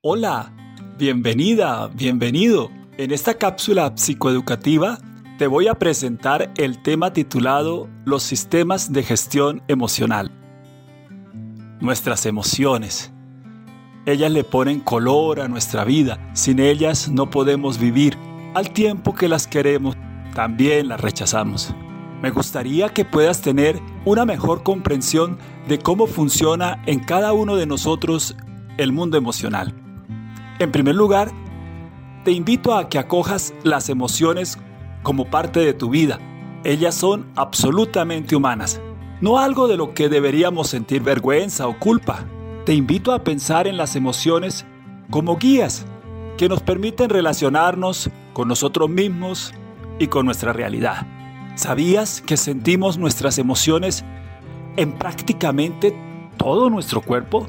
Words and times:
Hola, 0.00 0.52
bienvenida, 0.96 1.88
bienvenido. 1.88 2.70
En 2.98 3.10
esta 3.10 3.34
cápsula 3.34 3.94
psicoeducativa 3.96 5.00
te 5.38 5.48
voy 5.48 5.66
a 5.66 5.74
presentar 5.74 6.52
el 6.56 6.80
tema 6.84 7.12
titulado 7.12 7.88
Los 8.04 8.22
sistemas 8.22 8.92
de 8.92 9.02
gestión 9.02 9.60
emocional. 9.66 10.30
Nuestras 11.80 12.26
emociones. 12.26 13.12
Ellas 14.06 14.30
le 14.30 14.44
ponen 14.44 14.78
color 14.78 15.40
a 15.40 15.48
nuestra 15.48 15.82
vida. 15.82 16.30
Sin 16.32 16.60
ellas 16.60 17.08
no 17.08 17.28
podemos 17.28 17.80
vivir. 17.80 18.16
Al 18.54 18.70
tiempo 18.72 19.16
que 19.16 19.26
las 19.26 19.48
queremos, 19.48 19.96
también 20.32 20.86
las 20.86 21.00
rechazamos. 21.00 21.74
Me 22.22 22.30
gustaría 22.30 22.90
que 22.90 23.04
puedas 23.04 23.40
tener 23.40 23.80
una 24.04 24.24
mejor 24.24 24.62
comprensión 24.62 25.38
de 25.66 25.80
cómo 25.80 26.06
funciona 26.06 26.84
en 26.86 27.00
cada 27.00 27.32
uno 27.32 27.56
de 27.56 27.66
nosotros 27.66 28.36
el 28.76 28.92
mundo 28.92 29.18
emocional. 29.18 29.87
En 30.58 30.72
primer 30.72 30.96
lugar, 30.96 31.30
te 32.24 32.32
invito 32.32 32.74
a 32.74 32.88
que 32.88 32.98
acojas 32.98 33.54
las 33.62 33.88
emociones 33.88 34.58
como 35.04 35.30
parte 35.30 35.60
de 35.60 35.72
tu 35.72 35.88
vida. 35.88 36.18
Ellas 36.64 36.96
son 36.96 37.30
absolutamente 37.36 38.34
humanas, 38.34 38.80
no 39.20 39.38
algo 39.38 39.68
de 39.68 39.76
lo 39.76 39.94
que 39.94 40.08
deberíamos 40.08 40.68
sentir 40.68 41.02
vergüenza 41.02 41.68
o 41.68 41.78
culpa. 41.78 42.24
Te 42.64 42.74
invito 42.74 43.12
a 43.12 43.22
pensar 43.22 43.68
en 43.68 43.76
las 43.76 43.94
emociones 43.94 44.66
como 45.10 45.36
guías 45.36 45.86
que 46.36 46.48
nos 46.48 46.60
permiten 46.60 47.08
relacionarnos 47.08 48.10
con 48.32 48.48
nosotros 48.48 48.90
mismos 48.90 49.54
y 50.00 50.08
con 50.08 50.26
nuestra 50.26 50.52
realidad. 50.52 51.06
¿Sabías 51.54 52.20
que 52.20 52.36
sentimos 52.36 52.98
nuestras 52.98 53.38
emociones 53.38 54.04
en 54.76 54.92
prácticamente 54.92 55.96
todo 56.36 56.68
nuestro 56.68 57.00
cuerpo? 57.00 57.48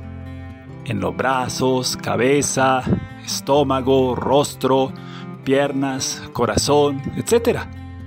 En 0.89 0.99
los 0.99 1.16
brazos, 1.16 1.95
cabeza, 1.95 2.81
estómago, 3.23 4.16
rostro, 4.16 4.91
piernas, 5.43 6.23
corazón, 6.34 7.00
etc. 7.16 7.59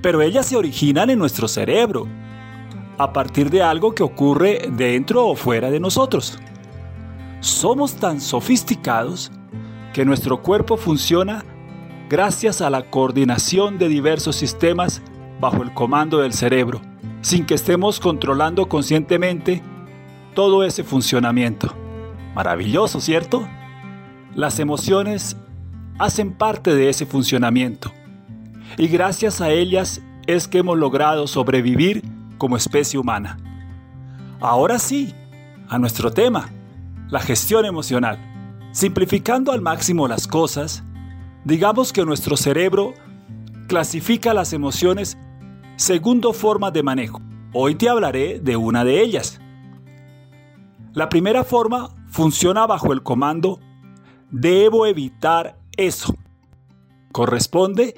Pero 0.02 0.20
ellas 0.20 0.46
se 0.46 0.56
originan 0.56 1.08
en 1.08 1.20
nuestro 1.20 1.46
cerebro, 1.46 2.08
a 2.98 3.12
partir 3.12 3.50
de 3.50 3.62
algo 3.62 3.94
que 3.94 4.02
ocurre 4.02 4.68
dentro 4.72 5.28
o 5.28 5.36
fuera 5.36 5.70
de 5.70 5.78
nosotros. 5.78 6.40
Somos 7.38 7.94
tan 7.94 8.20
sofisticados 8.20 9.30
que 9.92 10.04
nuestro 10.04 10.42
cuerpo 10.42 10.76
funciona 10.76 11.44
gracias 12.10 12.60
a 12.60 12.68
la 12.68 12.90
coordinación 12.90 13.78
de 13.78 13.88
diversos 13.88 14.34
sistemas 14.34 15.02
bajo 15.40 15.62
el 15.62 15.72
comando 15.72 16.18
del 16.18 16.32
cerebro, 16.32 16.80
sin 17.20 17.46
que 17.46 17.54
estemos 17.54 18.00
controlando 18.00 18.66
conscientemente 18.66 19.62
todo 20.34 20.64
ese 20.64 20.82
funcionamiento. 20.82 21.81
Maravilloso, 22.34 23.00
¿cierto? 23.00 23.46
Las 24.34 24.58
emociones 24.58 25.36
hacen 25.98 26.32
parte 26.32 26.74
de 26.74 26.88
ese 26.88 27.04
funcionamiento 27.06 27.92
y 28.78 28.88
gracias 28.88 29.40
a 29.40 29.50
ellas 29.50 30.00
es 30.26 30.48
que 30.48 30.58
hemos 30.58 30.78
logrado 30.78 31.26
sobrevivir 31.26 32.02
como 32.38 32.56
especie 32.56 32.98
humana. 32.98 33.36
Ahora 34.40 34.78
sí, 34.78 35.14
a 35.68 35.78
nuestro 35.78 36.10
tema, 36.12 36.48
la 37.08 37.20
gestión 37.20 37.64
emocional. 37.64 38.18
Simplificando 38.72 39.52
al 39.52 39.60
máximo 39.60 40.08
las 40.08 40.26
cosas, 40.26 40.82
digamos 41.44 41.92
que 41.92 42.04
nuestro 42.04 42.36
cerebro 42.36 42.94
clasifica 43.68 44.32
las 44.32 44.52
emociones 44.52 45.18
según 45.76 46.20
dos 46.20 46.36
formas 46.36 46.72
de 46.72 46.82
manejo. 46.82 47.20
Hoy 47.52 47.74
te 47.74 47.88
hablaré 47.88 48.40
de 48.40 48.56
una 48.56 48.84
de 48.84 49.02
ellas. 49.02 49.40
La 50.94 51.08
primera 51.08 51.44
forma 51.44 51.90
funciona 52.12 52.66
bajo 52.66 52.92
el 52.92 53.02
comando 53.02 53.58
debo 54.30 54.86
evitar 54.86 55.58
eso. 55.76 56.14
Corresponde 57.10 57.96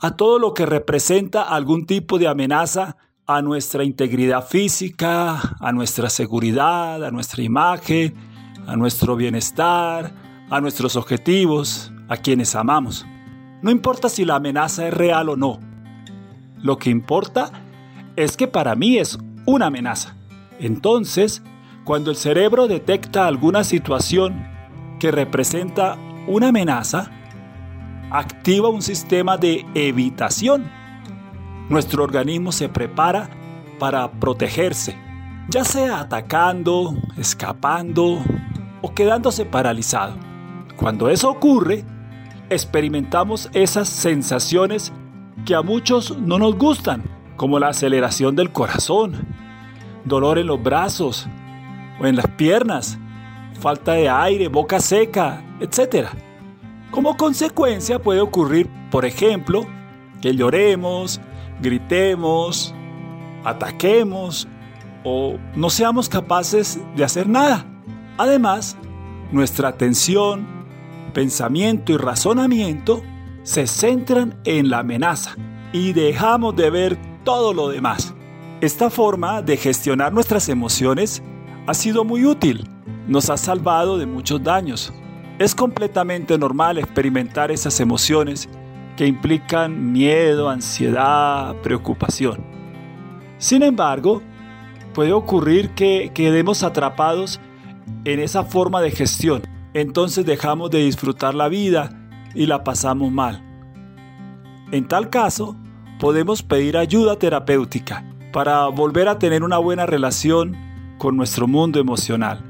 a 0.00 0.16
todo 0.16 0.38
lo 0.38 0.54
que 0.54 0.66
representa 0.66 1.42
algún 1.42 1.84
tipo 1.84 2.18
de 2.18 2.28
amenaza 2.28 2.96
a 3.26 3.42
nuestra 3.42 3.84
integridad 3.84 4.46
física, 4.46 5.56
a 5.60 5.72
nuestra 5.72 6.08
seguridad, 6.10 7.04
a 7.04 7.10
nuestra 7.10 7.42
imagen, 7.42 8.14
a 8.66 8.76
nuestro 8.76 9.14
bienestar, 9.14 10.12
a 10.48 10.60
nuestros 10.60 10.96
objetivos, 10.96 11.92
a 12.08 12.16
quienes 12.16 12.54
amamos. 12.54 13.06
No 13.62 13.70
importa 13.70 14.08
si 14.08 14.24
la 14.24 14.36
amenaza 14.36 14.88
es 14.88 14.94
real 14.94 15.28
o 15.28 15.36
no, 15.36 15.60
lo 16.62 16.78
que 16.78 16.90
importa 16.90 17.52
es 18.16 18.36
que 18.36 18.48
para 18.48 18.74
mí 18.74 18.98
es 18.98 19.18
una 19.46 19.66
amenaza. 19.66 20.16
Entonces, 20.58 21.42
cuando 21.90 22.12
el 22.12 22.16
cerebro 22.16 22.68
detecta 22.68 23.26
alguna 23.26 23.64
situación 23.64 24.46
que 25.00 25.10
representa 25.10 25.98
una 26.28 26.50
amenaza, 26.50 27.10
activa 28.12 28.68
un 28.68 28.80
sistema 28.80 29.36
de 29.36 29.66
evitación. 29.74 30.70
Nuestro 31.68 32.04
organismo 32.04 32.52
se 32.52 32.68
prepara 32.68 33.28
para 33.80 34.08
protegerse, 34.08 34.96
ya 35.48 35.64
sea 35.64 35.98
atacando, 35.98 36.94
escapando 37.16 38.22
o 38.82 38.94
quedándose 38.94 39.44
paralizado. 39.44 40.14
Cuando 40.76 41.08
eso 41.08 41.28
ocurre, 41.28 41.84
experimentamos 42.50 43.50
esas 43.52 43.88
sensaciones 43.88 44.92
que 45.44 45.56
a 45.56 45.62
muchos 45.62 46.16
no 46.16 46.38
nos 46.38 46.56
gustan, 46.56 47.02
como 47.36 47.58
la 47.58 47.70
aceleración 47.70 48.36
del 48.36 48.52
corazón, 48.52 49.26
dolor 50.04 50.38
en 50.38 50.46
los 50.46 50.62
brazos 50.62 51.28
o 52.00 52.06
en 52.06 52.16
las 52.16 52.26
piernas, 52.28 52.98
falta 53.60 53.92
de 53.92 54.08
aire, 54.08 54.48
boca 54.48 54.80
seca, 54.80 55.42
etc. 55.60 56.08
Como 56.90 57.16
consecuencia 57.16 57.98
puede 57.98 58.20
ocurrir, 58.20 58.68
por 58.90 59.04
ejemplo, 59.04 59.66
que 60.20 60.34
lloremos, 60.34 61.20
gritemos, 61.60 62.74
ataquemos 63.44 64.48
o 65.04 65.38
no 65.54 65.70
seamos 65.70 66.08
capaces 66.08 66.80
de 66.96 67.04
hacer 67.04 67.28
nada. 67.28 67.66
Además, 68.18 68.76
nuestra 69.30 69.68
atención, 69.68 70.46
pensamiento 71.14 71.92
y 71.92 71.96
razonamiento 71.96 73.02
se 73.42 73.66
centran 73.66 74.38
en 74.44 74.70
la 74.70 74.80
amenaza 74.80 75.36
y 75.72 75.92
dejamos 75.92 76.56
de 76.56 76.70
ver 76.70 76.98
todo 77.24 77.54
lo 77.54 77.68
demás. 77.68 78.14
Esta 78.60 78.90
forma 78.90 79.40
de 79.40 79.56
gestionar 79.56 80.12
nuestras 80.12 80.48
emociones 80.48 81.22
ha 81.70 81.74
sido 81.74 82.02
muy 82.02 82.26
útil, 82.26 82.68
nos 83.06 83.30
ha 83.30 83.36
salvado 83.36 83.96
de 83.96 84.04
muchos 84.04 84.42
daños. 84.42 84.92
Es 85.38 85.54
completamente 85.54 86.36
normal 86.36 86.78
experimentar 86.78 87.52
esas 87.52 87.78
emociones 87.78 88.48
que 88.96 89.06
implican 89.06 89.92
miedo, 89.92 90.48
ansiedad, 90.48 91.54
preocupación. 91.62 92.44
Sin 93.38 93.62
embargo, 93.62 94.20
puede 94.94 95.12
ocurrir 95.12 95.70
que 95.70 96.10
quedemos 96.12 96.64
atrapados 96.64 97.40
en 98.04 98.18
esa 98.18 98.42
forma 98.42 98.80
de 98.80 98.90
gestión. 98.90 99.42
Entonces 99.72 100.26
dejamos 100.26 100.72
de 100.72 100.80
disfrutar 100.80 101.36
la 101.36 101.46
vida 101.46 102.10
y 102.34 102.46
la 102.46 102.64
pasamos 102.64 103.12
mal. 103.12 103.44
En 104.72 104.88
tal 104.88 105.08
caso, 105.08 105.54
podemos 106.00 106.42
pedir 106.42 106.76
ayuda 106.76 107.16
terapéutica 107.16 108.04
para 108.32 108.66
volver 108.66 109.06
a 109.06 109.20
tener 109.20 109.44
una 109.44 109.58
buena 109.58 109.86
relación 109.86 110.69
con 111.00 111.16
nuestro 111.16 111.48
mundo 111.48 111.80
emocional. 111.80 112.44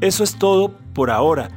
Eso 0.00 0.22
es 0.22 0.38
todo 0.38 0.72
por 0.94 1.10
ahora. 1.10 1.50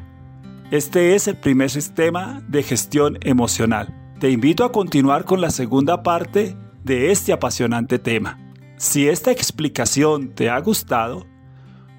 Este 0.71 1.13
es 1.13 1.27
el 1.27 1.37
primer 1.37 1.69
sistema 1.69 2.41
de 2.47 2.63
gestión 2.63 3.19
emocional. 3.21 3.95
Te 4.19 4.31
invito 4.31 4.63
a 4.63 4.71
continuar 4.71 5.23
con 5.23 5.39
la 5.39 5.51
segunda 5.51 6.01
parte 6.01 6.57
de 6.83 7.11
este 7.11 7.31
apasionante 7.31 7.99
tema. 7.99 8.39
Si 8.77 9.07
esta 9.07 9.31
explicación 9.31 10.33
te 10.33 10.49
ha 10.49 10.59
gustado, 10.59 11.27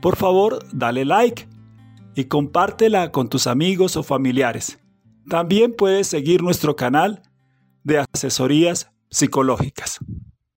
por 0.00 0.16
favor 0.16 0.58
dale 0.72 1.04
like 1.04 1.48
y 2.16 2.24
compártela 2.24 3.12
con 3.12 3.28
tus 3.28 3.46
amigos 3.46 3.96
o 3.96 4.02
familiares. 4.02 4.80
También 5.28 5.72
puedes 5.72 6.08
seguir 6.08 6.42
nuestro 6.42 6.74
canal 6.74 7.22
de 7.84 8.04
asesorías 8.12 8.90
psicológicas. 9.08 10.00